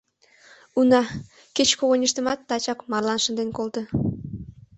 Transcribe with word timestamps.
Уна, 0.79 1.01
кеч 1.55 1.69
когыньыштымат 1.79 2.39
тачак 2.49 2.79
марлан 2.91 3.19
шынден 3.25 3.49
колто. 3.57 3.81